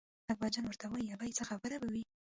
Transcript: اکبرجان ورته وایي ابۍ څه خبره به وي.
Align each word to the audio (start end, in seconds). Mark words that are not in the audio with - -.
اکبرجان 0.33 0.65
ورته 0.67 0.85
وایي 0.87 1.13
ابۍ 1.15 1.31
څه 1.37 1.43
خبره 1.49 1.75
به 1.81 1.87
وي. 1.93 2.03